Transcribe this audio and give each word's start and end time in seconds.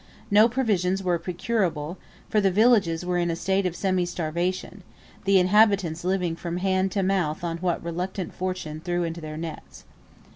No 0.31 0.49
provisions 0.49 1.03
were 1.03 1.19
procurable, 1.19 1.99
for 2.27 2.41
the 2.41 2.49
villages 2.49 3.05
were 3.05 3.19
in 3.19 3.29
a 3.29 3.35
state 3.35 3.67
of 3.67 3.75
semi 3.75 4.03
starvation, 4.07 4.81
the 5.25 5.37
inhabitants 5.37 6.03
living 6.03 6.35
from 6.35 6.57
hand 6.57 6.91
to 6.93 7.03
mouth 7.03 7.43
on 7.43 7.57
what 7.59 7.83
reluctant 7.83 8.33
Fortune 8.33 8.79
threw 8.83 9.03
into 9.03 9.21
their 9.21 9.37
nets. 9.37 9.83